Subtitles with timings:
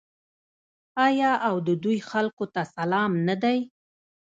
[1.05, 3.57] آیا او د دوی خلکو ته سلام نه دی؟